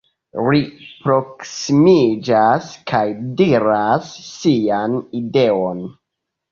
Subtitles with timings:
[0.45, 0.61] Ri
[1.03, 3.05] proksimiĝas, kaj
[3.43, 5.89] diras sian ideon: